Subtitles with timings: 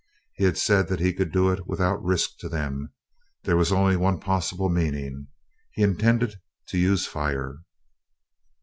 [0.33, 2.91] He had said he could do it without risk to them.
[3.43, 5.27] There was only one possible meaning;
[5.73, 6.39] he intended
[6.69, 7.59] to use fire.